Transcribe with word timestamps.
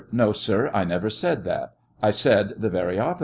No, 0.11 0.31
sir, 0.31 0.71
I 0.73 0.83
never 0.83 1.11
said 1.11 1.43
that; 1.43 1.75
1 1.99 2.13
said 2.13 2.55
the 2.57 2.69
very 2.71 2.95
oppo 2.95 3.07
site. 3.17 3.17